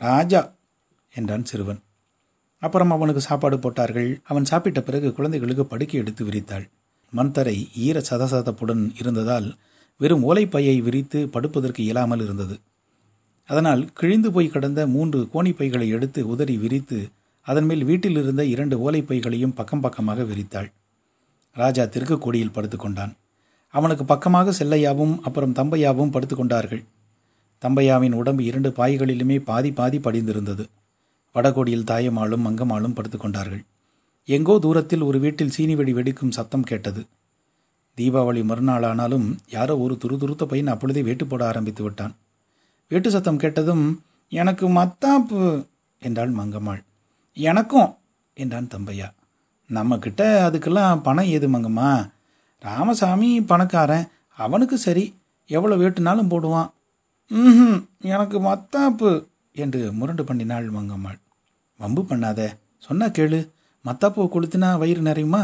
[0.00, 0.42] ராஜா
[1.14, 1.80] என்றான் சிறுவன்.
[2.62, 4.20] அப்புறம் அவனுக்கு சாப்பாடு போட்டார்கள்.
[4.24, 6.64] அவன் சாப்பிட்ட பிறகு குழந்தைகளுக்கு படுக்கை எடுத்து விரித்தாள்.
[7.12, 9.48] மண்தரை ஈர சதசதப்புடன் இருந்ததால்
[10.00, 12.56] வெறும் ஓலைப்பையை விரித்து படுப்பதற்கு இயலாமல் இருந்தது.
[13.48, 16.98] அதனால் கிழிந்து போய் கிடந்த மூன்று கோணிப்பைகளை எடுத்து உதறி விரித்து
[17.46, 20.68] அதன் மேல் வீட்டில் இருந்த இரண்டு ஓலைப்பைகளையும் பக்கம் பக்கமாக விரித்தாள்.
[21.56, 23.12] ராஜா தெற்கு கோடியில் படுத்துக்கொண்டான்
[23.74, 26.82] அவனுக்கு பக்கமாக செல்லையாவும் அப்புறம் தம்பையாவும் படுத்துக்கொண்டார்கள்
[27.62, 30.64] தம்பையாவின் உடம்பு இரண்டு பாய்களிலுமே பாதி பாதி படிந்திருந்தது.
[31.34, 33.62] வடகோடியில் தாயமாளும் மங்கமாளும் படுத்துக்கொண்டார்கள்
[34.28, 37.02] எங்கோ தூரத்தில் ஒரு வீட்டில் சீனி வெடி வெடிக்கும் சத்தம் கேட்டது.
[37.98, 42.14] தீபாவளி மறுநாளானாலும் யாரோ ஒரு துருதுருத்த பையன் அப்பொழுதே வேட்டு போட ஆரம்பித்து விட்டான்.
[42.88, 43.84] வேட்டு சத்தம் கேட்டதும்
[44.28, 45.40] எனக்கு மத்தாப்பு
[46.02, 46.82] என்றாள் மங்கம்மாள்.
[47.36, 47.96] எனக்கும்
[48.34, 49.08] என்றான் தம்பையா.
[49.70, 51.90] நம்மக்கிட்ட அதுக்கெல்லாம் பணம் ஏது மங்கம்மா?
[52.58, 55.04] ராமசாமி பணக்காரன் அவனுக்கு சரி
[55.50, 56.70] எவ்வளோ வேட்டுனாலும் போடுவான்.
[57.30, 59.10] ம் எனக்கு மத்தாப்பு
[59.52, 61.18] என்று முரண்டு பண்ணினாள் மங்கம்மாள்.
[61.80, 62.40] வம்பு பண்ணாத
[62.78, 63.40] சொன்னா கேளு.
[63.84, 65.42] மத்தாப்பூ கொளுத்தினா வயிறு நிறையுமா?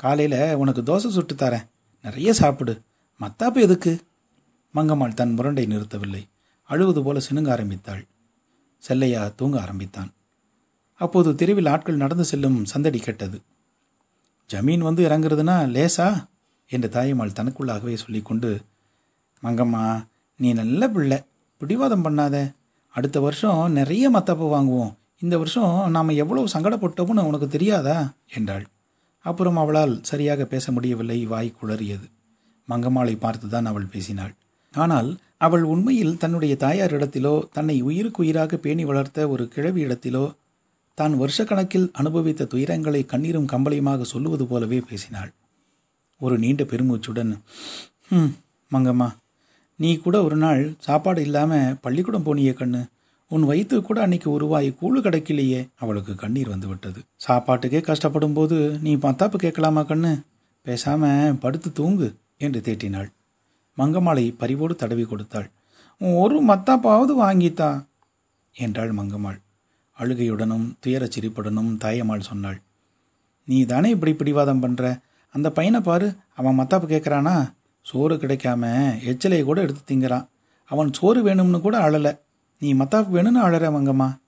[0.00, 1.66] காலையில் உனக்கு தோசை சுட்டு தரேன்.
[2.02, 2.80] நிறைய சாப்பிடு.
[3.20, 4.00] மத்தாப்பு எதுக்கு?
[4.74, 6.28] மங்கம்மாள் தன் முரண்டை நிறுத்தவில்லை.
[6.62, 8.06] அழுவது போல சினுங்க ஆரம்பித்தாள்.
[8.88, 10.12] செல்லையா தூங்க ஆரம்பித்தான்.
[10.94, 13.40] அப்போது தெருவில் ஆட்கள் நடந்து செல்லும் சந்தடி கெட்டது.
[14.52, 16.26] ஜமீன் வந்து இறங்குறதுனா லேசா?
[16.68, 18.60] என்று தாயம்மாள் தனக்குள்ளாகவே சொல்லிக்கொண்டு
[19.42, 21.22] மங்கம்மா நீ நல்ல பிள்ளை.
[21.56, 22.54] பிடிவாதம் பண்ணாத.
[22.88, 24.94] அடுத்த வருஷம் நிறைய மத்தாப்பு வாங்குவோம்.
[25.18, 28.12] இந்த வருஷம் நாம் எவ்வளோ சங்கடப்பட்டோம்னு உனக்கு தெரியாதா?
[28.34, 28.66] என்றாள்.
[29.24, 32.06] அப்புறம் அவளால் சரியாக பேச முடியவில்லை வாய் குளறியது.
[32.68, 34.34] மங்கம்மாளை பார்த்துதான் அவள் பேசினாள்.
[34.74, 35.08] ஆனால்
[35.46, 40.24] அவள் உண்மையில் தன்னுடைய தாயாரிடத்திலோ தன்னை உயிருக்கு உயிராக பேணி வளர்த்த ஒரு கிழவி இடத்திலோ
[40.98, 45.30] தான் வருஷக்கணக்கில் அனுபவித்த துயரங்களை கண்ணீரும் கம்பளையுமாக சொல்லுவது போலவே பேசினாள்.
[46.20, 47.32] ஒரு நீண்ட பெருமூச்சுடன்
[48.16, 48.32] ம்
[48.70, 49.08] மங்கம்மா
[49.78, 52.80] நீ கூட ஒரு நாள் சாப்பாடு இல்லாமல் பள்ளிக்கூடம் போனியே கண்ணு.
[53.30, 55.68] உன் வயிற்று கூட அன்னைக்கு உருவாய் கூழு கிடைக்கலையே.
[55.78, 60.12] அவளுக்கு கண்ணீர் வந்து விட்டது சாப்பாட்டுக்கே கஷ்டப்படும் போது நீ மத்தாப்பு கேட்கலாமா கண்ணு?
[60.64, 63.08] பேசாம படுத்து தூங்கு என்று தேட்டினாள்
[63.78, 65.50] மங்கம்மாளை பரிவோடு தடவி கொடுத்தாள்.
[66.00, 67.86] ஒரு மத்தாப்பாவது வாங்கித்தா
[68.52, 69.38] என்றாள் மங்கம்மாள்.
[69.98, 72.58] அழுகையுடனும் துயரச் சிரிப்புடனும் தாயம்மாள் சொன்னாள்.
[73.44, 74.98] நீ தானே இப்படி பிடிவாதம் பண்ற?
[75.34, 77.52] அந்த பையனை பாரு அவன் மத்தாப்பு கேட்குறானா?
[77.82, 78.62] சோறு கிடைக்காம
[79.04, 80.26] எச்சலையை கூட எடுத்து திங்கிறான்.
[80.64, 82.12] அவன் சோறு வேணும்னு கூட அழலை.
[82.60, 84.18] நீ மத்தாப்பு வேணும்னு அழற மங்கம்மா?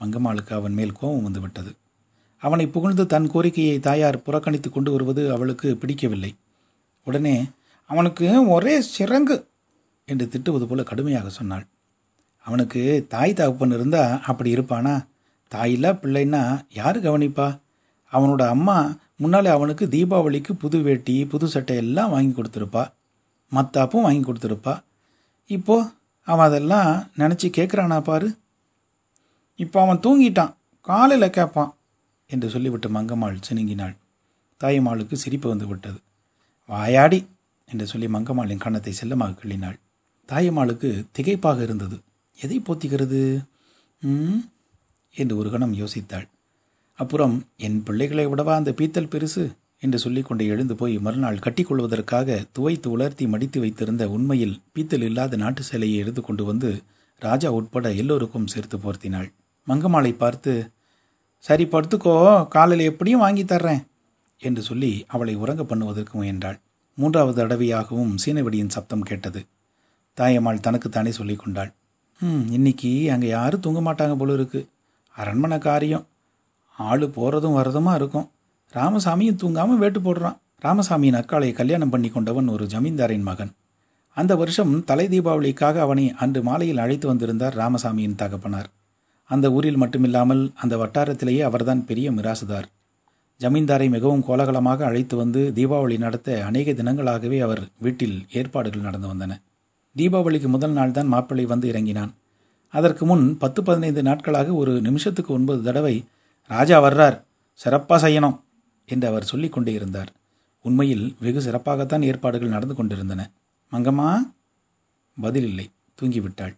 [0.00, 1.74] மங்கம்மாளுக்கு அவன் மேல் கோபம் வந்துவிட்டது.
[2.40, 6.34] அவனை புகழ்ந்து தன் கோரிக்கையை தாயார் புறக்கணித்து கொண்டு வருவது அவளுக்கு பிடிக்கவில்லை.
[7.04, 7.44] உடனே
[7.86, 9.44] அவனுக்கு ஒரே சிறங்கு
[10.04, 11.66] என்று திட்டுவது போல கடுமையாக சொன்னாள்.
[12.44, 15.06] அவனுக்கு தாய் தகப்பன் இருந்தா அப்படி இருப்பானா?
[15.54, 17.58] தாயில்லா பிள்ளைன்னா யார் கவனிப்பா?
[18.12, 22.92] அவனோட அம்மா முன்னாலே அவனுக்கு தீபாவளிக்கு புது வேட்டி புது சட்டை எல்லாம் வாங்கி கொடுத்துருப்பா.
[23.54, 24.80] மத்தாப்பும் வாங்கி கொடுத்துருப்பா.
[25.46, 25.88] இப்போது
[26.28, 28.36] அவன் அதெல்லாம் நினச்சி கேட்குறானா பாரு.
[29.56, 30.54] இப்போ அவன் தூங்கிட்டான்.
[30.80, 31.74] காலையில் கேட்பான்
[32.26, 33.96] என்று சொல்லிவிட்டு மங்கம்மாள் சினுங்கினாள்.
[34.60, 36.00] தாயம்மாளுக்கு சிரிப்பு வந்து விட்டது.
[36.66, 37.26] வாயாடி
[37.70, 39.78] என்று சொல்லி மங்கம்மாளின் கன்னத்தை செல்லமாக கிள்ளினாள்.
[40.28, 42.00] தாயம்மாளுக்கு திகைப்பாக இருந்தது.
[42.40, 43.44] எதை போத்திக்கிறது?
[44.00, 44.38] ம்?
[45.14, 46.28] என்று ஒரு கணம் யோசித்தாள்.
[46.96, 49.52] அப்புறம் என் பிள்ளைகளை விடவா அந்த பீத்தல் பெருசு?
[49.82, 55.98] என்று சொல்லிக்கொண்டே எழுந்து போய் மறுநாள் கட்டிக்கொள்வதற்காக துவைத்து உலர்த்தி மடித்து வைத்திருந்த உண்மையில் பீத்தல் இல்லாத நாட்டு சேலையை
[55.98, 56.70] எடுத்து கொண்டு வந்து
[57.22, 59.28] ராஜா உட்பட எல்லோருக்கும் சேர்த்து போர்த்தினாள்.
[59.66, 60.52] மங்கம்மாளை பார்த்து
[61.44, 62.14] சரி படுத்துக்கோ.
[62.48, 63.82] காலையில் எப்படியும் வாங்கி தர்றேன்
[64.40, 66.58] என்று சொல்லி அவளை உறங்க பண்ணுவதற்கு முயன்றாள்.
[66.98, 69.40] மூன்றாவது தடவையாகவும் சீனவெடியின் சப்தம் கேட்டது.
[70.16, 71.70] தாயம்மாள் தனக்குத்தானே சொல்லி கொண்டாள்.
[72.20, 74.60] ம் இன்னைக்கு அங்கே யாரும் தூங்க மாட்டாங்க போல இருக்கு.
[75.16, 76.06] அரண்மனை காரியம்.
[76.78, 78.28] ஆள் போகிறதும் வர்றதுமா இருக்கும்.
[78.74, 80.38] ராமசாமியும் தூங்காமல் வேட்டு போடுறான்.
[80.62, 83.52] ராமசாமியின் அக்காளை கல்யாணம் பண்ணி கொண்டவன் ஒரு ஜமீன்தாரின் மகன்.
[84.12, 88.68] அந்த வருஷம் தலை தீபாவளிக்காக அவனை அன்று மாலையில் அழைத்து வந்திருந்தார் ராமசாமியின் தகப்பனார்.
[89.24, 92.66] அந்த ஊரில் மட்டுமில்லாமல் அந்த வட்டாரத்திலேயே அவர்தான் பெரிய மிராசுதார்.
[93.40, 99.32] ஜமீன்தாரை மிகவும் கோலாகலமாக அழைத்து வந்து தீபாவளி நடத்த அநேக தினங்களாகவே அவர் வீட்டில் ஏற்பாடுகள் நடந்து வந்தன.
[99.96, 102.12] தீபாவளிக்கு முதல் நாள் தான் மாப்பிள்ளை வந்து இறங்கினான்.
[102.74, 106.04] அதற்கு முன் பத்து பதினைந்து நாட்களாக ஒரு நிமிஷத்துக்கு ஒன்பது தடவை
[106.50, 107.16] ராஜா வர்றார்
[107.60, 108.36] சிறப்பாக செய்யணும்.
[108.88, 110.12] என்று அவர் சொல்லிக் கொண்டே இருந்தார்
[110.62, 113.30] உண்மையில் வெகு சிறப்பாகத்தான் ஏற்பாடுகள் நடந்து கொண்டிருந்தன.
[113.72, 114.32] மங்கம்மா?
[115.20, 115.70] பதில் இல்லை
[116.02, 116.54] தூங்கிவிட்டாள்.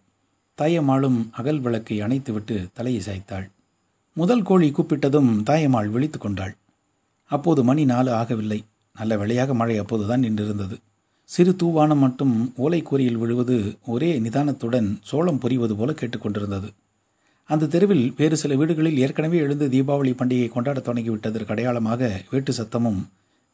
[0.57, 3.49] தாயம்மாளும் அகல் விளக்கை அணைத்துவிட்டு தலையை சாய்த்தாள்.
[4.13, 6.55] முதல் கோழி கூப்பிட்டதும் தாயம்மாள் விழித்து கொண்டாள்.
[7.25, 8.63] அப்போது மணி நாலு ஆகவில்லை.
[8.95, 10.77] நல்ல வேளையாக மழை அப்போதுதான் நின்றிருந்தது.
[11.23, 16.69] சிறு தூவானம் மட்டும் ஓலைக்கூரியில் விழுவது ஒரே நிதானத்துடன் சோளம் பொறிவது போல கேட்டுக்கொண்டிருந்தது
[17.51, 22.99] அந்த தெருவில் வேறு சில வீடுகளில் ஏற்கனவே எழுந்து தீபாவளி பண்டிகை கொண்டாடத் தொடங்கிவிட்டதற்கு அடையாளமாக வேட்டு சத்தமும்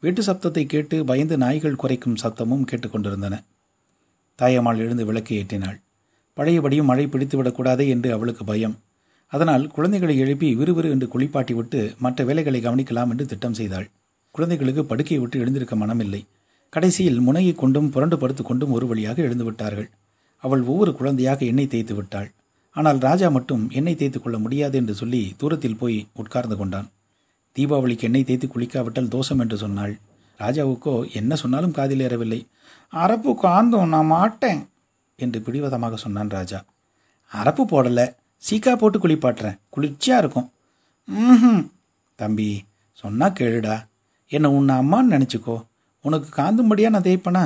[0.02, 3.36] வீட்டு சப்தத்தை கேட்டு பயந்து நாய்கள் குறைக்கும் சத்தமும் கேட்டுக்கொண்டிருந்தன
[4.38, 5.78] தாயம்மாள் எழுந்து விளக்கு ஏற்றினாள்.
[6.36, 8.76] பழையபடியும் மழை பிடித்துவிடக்கூடாதே என்று அவளுக்கு பயம்.
[9.32, 13.90] அதனால் குழந்தைகளை எழுப்பி விறுவிறு என்று குளிப்பாட்டி விட்டு மற்ற வேலைகளை கவனிக்கலாம் என்று திட்டம் செய்தாள்.
[14.30, 16.22] குழந்தைகளுக்கு படுக்கையை விட்டு எழுந்திருக்க மனமில்லை.
[16.72, 19.90] கடைசியில் முனையை கொண்டும் புரண்டு படுத்து கொண்டும் ஒரு வழியாக எழுந்து விட்டார்கள்.
[20.44, 22.28] அவள் ஒவ்வொரு குழந்தையாக எண்ணெய் தேய்த்து விட்டாள்.
[22.78, 26.88] ஆனால் ராஜா மட்டும் எண்ணெய் தேய்த்து கொள்ள முடியாது என்று சொல்லி தூரத்தில் போய் உட்கார்ந்து கொண்டான்.
[27.56, 29.94] தீபாவளிக்கு எண்ணெய் தேய்த்து குளிக்காவிட்டால் தோஷம் என்று சொன்னாள்.
[30.38, 32.40] ராஜாவுக்கோ என்ன சொன்னாலும் காதில் ஏறவில்லை.
[32.92, 34.60] அரப்பு காந்தோம் நான் மாட்டேன்
[35.18, 36.58] என்று பிடிவாதமாக சொன்னான் ராஜா.
[37.32, 38.06] அரப்பு போடலை
[38.42, 40.48] சீக்கா போட்டு குளிப்பாட்டுறேன் குளிர்ச்சியாக இருக்கும்.
[41.08, 41.64] ம்
[42.18, 42.48] தம்பி
[43.02, 43.76] சொன்னா கேளுடா.
[44.30, 45.56] என்னை உன்னை அம்மான்னு நினச்சிக்கோ.
[46.04, 47.44] உனக்கு காந்தும்படியாக நான் தேய்ப்பனா?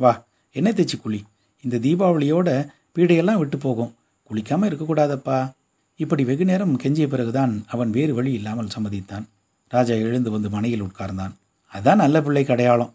[0.00, 0.12] வா
[0.56, 1.20] என்ன தேய்ச்சி குழி
[1.64, 2.50] இந்த தீபாவளியோட
[2.94, 3.92] பீடையெல்லாம் விட்டு போகும்.
[4.30, 5.52] குளிக்காமல் இருக்கக்கூடாதப்பா.
[5.96, 9.24] இப்படி வெகு நேரம் கெஞ்சிய பிறகுதான் அவன் வேறு வழி இல்லாமல் சம்மதித்தான்.
[9.68, 11.34] ராஜா எழுந்து வந்து மனையில் உட்கார்ந்தான்.
[11.72, 12.94] அதான் நல்ல பிள்ளைக்கு அடையாளம்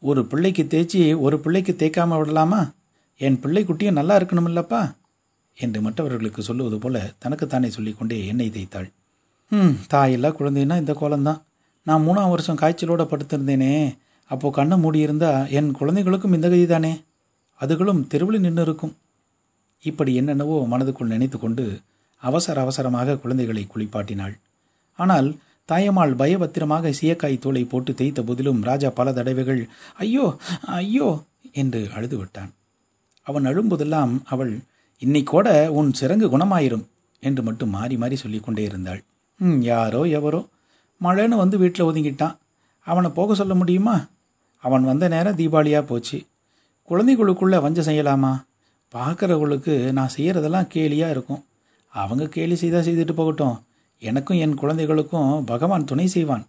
[0.00, 2.70] ஒரு பிள்ளைக்கு தேய்ச்சி ஒரு பிள்ளைக்கு தேய்க்காம விடலாமா?
[3.16, 4.92] என் பிள்ளை குட்டியும் நல்லா இருக்கணுமில்லப்பா?
[5.54, 8.88] என்று மற்றவர்களுக்கு சொல்லுவது போல தனக்குத்தானே சொல்லிக்கொண்டே எண்ணெய் தேய்த்தாள்.
[9.50, 11.42] ம் தாயெல்லாம் குழந்தைன்னா இந்த கோலம்தான்.
[11.82, 13.96] நான் மூணாம் வருஷம் காய்ச்சலோட படுத்திருந்தேனே.
[14.30, 16.92] அப்போது கண்ணை மூடியிருந்தா என் குழந்தைகளுக்கும் இந்த கதி தானே
[17.60, 18.96] அதுகளும் தெருவில் நின்று இருக்கும்
[19.84, 21.64] இப்படி என்னென்னவோ மனதுக்குள் நினைத்து கொண்டு
[22.22, 24.34] அவசர அவசரமாக குழந்தைகளை குளிப்பாட்டினாள்.
[24.98, 25.28] ஆனால்
[25.68, 29.60] தாயம்மாள் பயபத்திரமாக சீயக்காய் தோலை போட்டு தேய்த்த போதிலும் ராஜா பல தடவைகள்
[29.96, 30.26] ஐயோ
[30.78, 31.08] ஐயோ
[31.52, 32.50] என்று அழுது விட்டான்
[33.26, 34.52] அவன் அழும்போதெல்லாம் அவள்
[35.02, 36.84] இன்னைக்கோட உன் சிறங்கு குணமாயிரும்
[37.22, 39.00] என்று மட்டும் மாறி மாறி சொல்லிக்கொண்டே இருந்தாள்.
[39.40, 40.40] ம் யாரோ எவரோ?
[41.00, 42.36] மழைன்னு வந்து வீட்டில் ஒதுங்கிட்டான்.
[42.86, 43.96] அவனை போக சொல்ல முடியுமா?
[44.64, 46.18] அவன் வந்த நேரம் தீபாவளியாக போச்சு.
[46.90, 48.32] குழந்தைகளுக்குள்ளே வஞ்சம் செய்யலாமா?
[48.94, 51.44] பார்க்குறவங்களுக்கு நான் செய்கிறதெல்லாம் கேலியாக இருக்கும்.
[51.88, 53.62] அவங்க கேலி செய்தால் செய்துட்டு போகட்டும்.
[53.98, 56.46] எனக்கும் என் குழந்தைகளுக்கும் பகவான் துணை செய்வான்.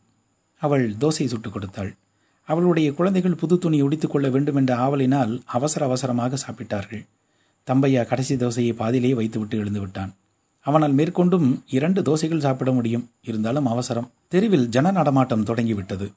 [0.57, 1.95] அவள் தோசை சுட்டு கொடுத்தாள்.
[2.43, 7.05] அவளுடைய குழந்தைகள் புது துணி உடித்துக்கொள்ள வேண்டும் என்ற ஆவலினால் அவசர அவசரமாக சாப்பிட்டார்கள்.
[7.67, 10.15] தம்பையா கடைசி தோசையை பாதியிலேயே வைத்துவிட்டு எழுந்து விட்டான்.
[10.61, 13.09] அவனால் மேற்கொண்டும் இரண்டு தோசைகள் சாப்பிட முடியும்.
[13.21, 14.09] இருந்தாலும் அவசரம்.
[14.27, 16.11] தெருவில் ஜன நடமாட்டம் தொடங்கிவிட்டது.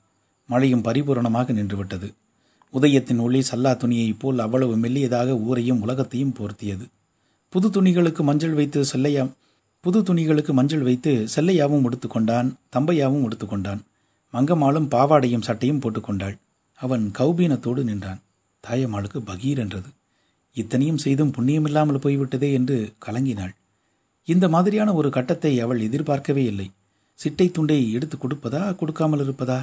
[0.47, 2.15] மழையும் பரிபூரணமாக நின்றுவிட்டது.
[2.75, 6.85] உதயத்தின் ஒளி சல்லா துணியைப் போல் அவ்வளவு மெல்லியதாக ஊரையும் உலகத்தையும் போர்த்தியது.
[7.49, 9.25] புது துணிகளுக்கு மஞ்சள் வைத்து செல்லையா
[9.85, 13.81] புது துணிகளுக்கு மஞ்சள் வைத்து செல்லையாவும் உடுத்துக்கொண்டான் தம்பையாவும் உடுத்துக்கொண்டான்
[14.35, 16.37] மங்கம்மாளும் பாவாடையும் சட்டையும் போட்டுக்கொண்டாள்
[16.81, 18.21] அவன் கௌபீனத்தோடு நின்றான்.
[18.65, 19.91] தாயம்மாளுக்கு பகீர் என்றது.
[20.57, 23.55] இத்தனையும் செய்தும் புண்ணியமில்லாமல் போய்விட்டதே என்று கலங்கினாள்.
[24.29, 26.69] இந்த மாதிரியான ஒரு கட்டத்தை அவள் எதிர்பார்க்கவே இல்லை.
[27.19, 29.59] சிட்டை துண்டை எடுத்து கொடுப்பதா கொடுக்காமல் இருப்பதா?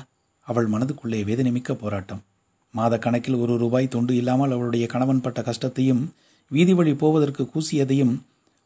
[0.48, 2.22] அவள் மனதுக்குள்ளே வேதனைமிக்க போராட்டம்.
[2.74, 6.04] மாத கணக்கில் ஒரு ரூபாய் துண்டு இல்லாமல் அவளுடைய கணவன் பட்ட கஷ்டத்தையும்
[6.52, 8.14] வீதி வழி போவதற்கு கூசியதையும்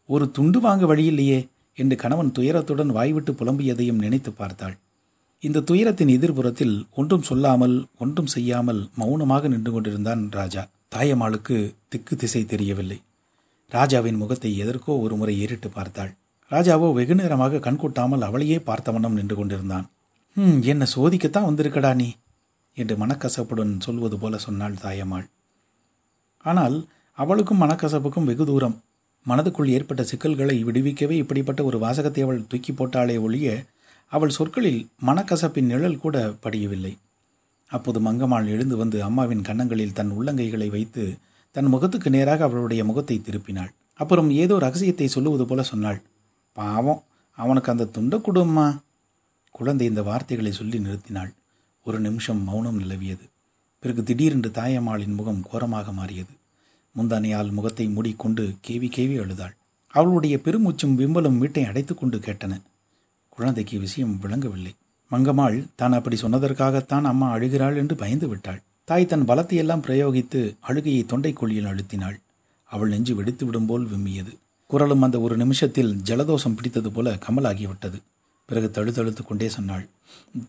[0.09, 1.39] ஒரு துண்டு வாங்க வழியில்லையே
[1.77, 4.75] என்று கணவன் துயரத்துடன் வாய்விட்டு புலம்பியதையும் நினைத்து பார்த்தாள்.
[5.43, 10.63] இந்த துயரத்தின் எதிர்புறத்தில் ஒன்றும் சொல்லாமல் ஒன்றும் செய்யாமல் மௌனமாக நின்று கொண்டிருந்தான் ராஜா.
[10.95, 11.55] தாயம்மாளுக்கு
[11.89, 12.99] திக்கு திசை தெரியவில்லை.
[13.71, 16.11] ராஜாவின் முகத்தை எதற்கோ ஒரு முறை ஏறிட்டு பார்த்தாள்.
[16.51, 19.85] ராஜாவோ வெகு நேரமாக கண்கூட்டாமல் அவளையே பார்த்தவண்ணம் நின்று கொண்டிருந்தான்.
[20.37, 22.09] ம் என்ன சோதிக்கத்தான் வந்திருக்கடா நீ?
[22.77, 25.27] என்று மனக்கசப்புடன் சொல்வது போல சொன்னாள் தாயம்மாள்.
[26.45, 26.75] ஆனால்
[27.17, 28.75] அவளுக்கும் மனக்கசப்புக்கும் வெகு தூரம்.
[29.25, 33.55] மனதுக்குள் ஏற்பட்ட சிக்கல்களை விடுவிக்கவே இப்படிப்பட்ட ஒரு வாசகத்தை அவள் தூக்கி போட்டாளே ஒழிய
[34.11, 36.91] அவள் சொற்களில் மனக்கசப்பின் நிழல் கூட படியவில்லை.
[37.71, 41.03] அப்போது மங்கம்மாள் எழுந்து வந்து அம்மாவின் கன்னங்களில் தன் உள்ளங்கைகளை வைத்து
[41.55, 43.71] தன் முகத்துக்கு நேராக அவளுடைய முகத்தை திருப்பினாள்.
[43.99, 45.99] அப்புறம் ஏதோ ரகசியத்தை சொல்லுவது போல சொன்னாள்.
[46.57, 47.01] பாவம்
[47.37, 48.67] அவனுக்கு அந்த துண்டை கொடும்மா?
[49.51, 51.31] குழந்தை இந்த வார்த்தைகளை சொல்லி நிறுத்தினாள்.
[51.87, 53.25] ஒரு நிமிஷம் மௌனம் நிலவியது.
[53.83, 56.33] பிறகு திடீரென்று தாயம்மாளின் முகம் கோரமாக மாறியது.
[56.95, 59.55] முந்தானையால் முகத்தை மூடிக்கொண்டு கேவி கேவி அழுதாள்.
[59.93, 62.53] அவளுடைய பெருமூச்சும் விம்பலும் வீட்டை அடைத்துக்கொண்டு கேட்டன.
[63.29, 64.73] குழந்தைக்கு விஷயம் விளங்கவில்லை.
[65.11, 68.61] மங்கம்மாள் தான் அப்படி சொன்னதற்காகத்தான் அம்மா அழுகிறாள் என்று பயந்து விட்டாள்.
[68.83, 72.17] தாய் தன் பலத்தையெல்லாம் பிரயோகித்து அழுகையை தொண்டைக்குழியில் அழுத்தினாள்.
[72.69, 74.33] அவள் நெஞ்சு வெடித்து விடும் போல் விம்மியது.
[74.69, 77.99] குரலும் அந்த ஒரு நிமிஷத்தில் ஜலதோஷம் பிடித்தது போல கமலாகிவிட்டது.
[78.49, 79.85] பிறகு தழுதழுத்து கொண்டே சொன்னாள்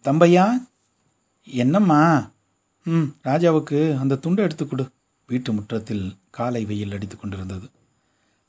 [0.05, 0.47] தம்பையா
[1.47, 2.01] என்னம்மா?
[2.87, 4.85] ம் ராஜாவுக்கு அந்த துண்டை எடுத்து கொடு.
[5.29, 7.67] வீட்டு முற்றத்தில் காலை வெயில் அடித்து கொண்டிருந்தது.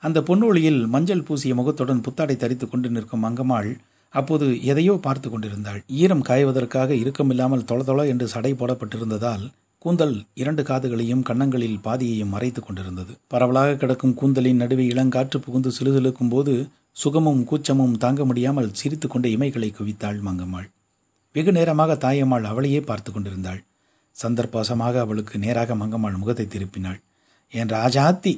[0.03, 3.69] அந்த பொன்னொழியில் மஞ்சள் பூசிய முகத்துடன் புத்தாடை தரித்து கொண்டு நிற்கும் அங்கம்மாள்
[4.13, 5.79] அப்போது எதையோ பார்த்து கொண்டிருந்தாள்.
[6.01, 9.45] ஈரம் காய்வதற்காக இறுக்கமில்லாமல் தொள தொள என்று சடை போடப்பட்டிருந்ததால்
[9.79, 13.13] கூந்தல் இரண்டு காதுகளையும் கன்னங்களில் பாதியையும் மறைத்து கொண்டிருந்தது.
[13.27, 16.55] பரவலாக கிடக்கும் கூந்தலின் நடுவே இளங்காற்று புகுந்து சிலுசிலுக்கும் போது
[16.91, 20.67] சுகமும் கூச்சமும் தாங்க முடியாமல் சிரித்து கொண்டு இமைகளை குவித்தாள் மங்கம்மாள்.
[21.38, 23.62] வெகு நேரமாக தாயம்மாள் அவளையே பார்த்து கொண்டிருந்தாள்.
[24.15, 27.00] சந்தர்ப்பவசமாக அவளுக்கு நேராக மங்கம்மாள் முகத்தை திருப்பினாள்.
[27.54, 28.34] என் ராஜாத்தி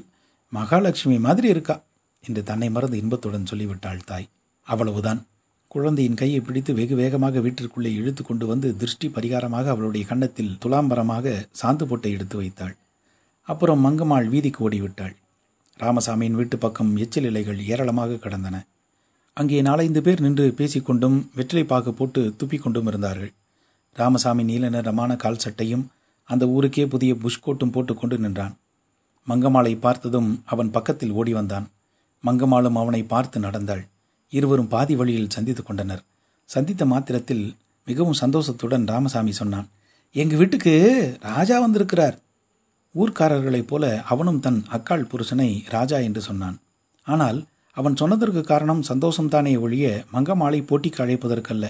[0.54, 1.76] மகாலட்சுமி மாதிரி இருக்கா?
[2.24, 4.28] என்று தன்னை மறந்து இன்பத்துடன் சொல்லிவிட்டாள் தாய்.
[4.68, 5.22] அவ்வளவுதான்.
[5.68, 11.86] குழந்தையின் கையை பிடித்து வெகு வேகமாக வீட்டிற்குள்ளே இழுத்து கொண்டு வந்து திருஷ்டி பரிகாரமாக அவளுடைய கன்னத்தில் துலாம்பரமாக சாந்து
[11.86, 12.76] போட்டை எடுத்து வைத்தாள்.
[13.48, 15.16] அப்புறம் மங்கம்மாள் வீதிக்கு ஓடிவிட்டாள்.
[15.80, 18.58] ராமசாமியின் வீட்டு பக்கம் எச்சில் இலைகள் ஏராளமாக கடந்தன.
[19.40, 23.30] அங்கே நாலைந்து பேர் நின்று பேசிக்கொண்டும் வெற்றிலை பாக்கு போட்டு துப்பிக்கொண்டும் இருந்தார்கள்.
[23.96, 25.86] ராமசாமி நீல நிறமான கால் சட்டையும்
[26.30, 28.56] அந்த ஊருக்கே புதிய புஷ்கோட்டும் போட்டுக்கொண்டு நின்றான்.
[29.28, 31.68] மங்கம்மாளை பார்த்ததும் அவன் பக்கத்தில் ஓடி வந்தான்.
[32.24, 33.84] மங்கம்மாளும் அவனை பார்த்து நடந்தாள்.
[34.34, 36.04] இருவரும் பாதி வழியில் சந்தித்து கொண்டனர்.
[36.50, 37.46] சந்தித்த மாத்திரத்தில்
[37.88, 39.70] மிகவும் சந்தோஷத்துடன் ராமசாமி சொன்னான்
[40.16, 40.74] எங்க வீட்டுக்கு
[41.22, 42.18] ராஜா வந்திருக்கிறார்.
[42.96, 46.60] ஊர்க்காரர்களைப் போல அவனும் தன் அக்காள் புருஷனை ராஜா என்று சொன்னான்.
[47.08, 47.40] ஆனால்
[47.80, 51.66] அவன் சொன்னதற்கு காரணம் சந்தோஷம்தானே ஒழிய மங்கம்மாளை போட்டிக்கு அழைப்பதற்கல்ல.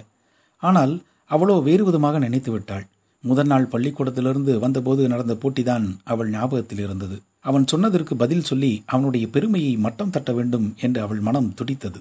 [0.63, 0.93] ஆனால்
[1.31, 2.85] அவளோ வேறு விதமாக நினைத்து விட்டாள்.
[3.23, 7.17] முதல் நாள் பள்ளிக்கூடத்திலிருந்து வந்தபோது நடந்த போட்டிதான் அவள் ஞாபகத்தில் இருந்தது.
[7.39, 11.99] அவன் சொன்னதற்கு பதில் சொல்லி அவனுடைய பெருமையை மட்டம் தட்ட வேண்டும் என்று அவள் மனம் துடித்தது.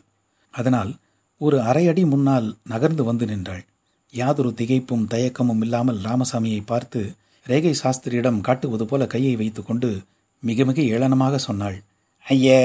[0.54, 0.92] அதனால்
[1.40, 3.64] ஒரு அரை அடி முன்னால் நகர்ந்து வந்து நின்றாள்.
[4.12, 7.00] யாதொரு திகைப்பும் தயக்கமும் இல்லாமல் ராமசாமியை பார்த்து
[7.46, 9.90] ரேகை சாஸ்திரியிடம் காட்டுவது போல கையை வைத்துக்கொண்டு
[10.42, 11.76] மிக மிக ஏளனமாக சொன்னாள்.
[12.26, 12.58] ஐயே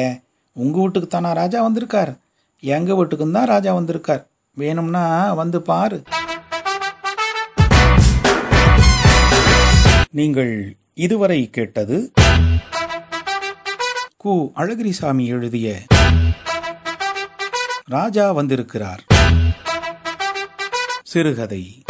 [0.55, 2.11] உங்கள் வீட்டுக்கு தானா ராஜா வந்திருக்கார்.
[2.59, 4.27] எங்கள் வீட்டுக்கும் தான் ராஜா வந்திருக்கார்.
[4.53, 6.03] வேணும்னா வந்து பாரு.
[10.11, 12.11] நீங்கள் இதுவரை கேட்டது
[14.23, 15.79] கு அழகிரிசாமி எழுதிய
[17.85, 19.03] ராஜா வந்திருக்கிறார்.
[21.03, 21.83] சிறுகதை.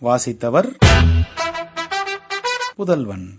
[0.00, 0.70] வாசித்தவர்
[2.74, 3.36] புதல்வன்.